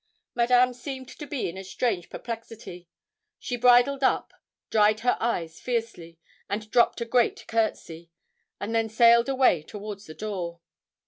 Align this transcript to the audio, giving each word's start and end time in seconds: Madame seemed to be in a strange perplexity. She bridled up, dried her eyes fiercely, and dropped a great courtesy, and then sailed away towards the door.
Madame 0.33 0.73
seemed 0.73 1.07
to 1.07 1.27
be 1.27 1.47
in 1.47 1.59
a 1.59 1.63
strange 1.63 2.09
perplexity. 2.09 2.87
She 3.37 3.55
bridled 3.55 4.03
up, 4.03 4.33
dried 4.71 5.01
her 5.01 5.15
eyes 5.19 5.59
fiercely, 5.59 6.17
and 6.49 6.71
dropped 6.71 7.01
a 7.01 7.05
great 7.05 7.45
courtesy, 7.45 8.09
and 8.59 8.73
then 8.73 8.89
sailed 8.89 9.29
away 9.29 9.61
towards 9.61 10.07
the 10.07 10.15
door. 10.15 10.59